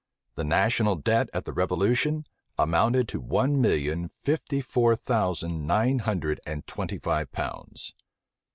[0.33, 2.25] The national debt at the revolution
[2.57, 7.93] amounted to one million fifty four thousand nine hundred and twenty five pounds.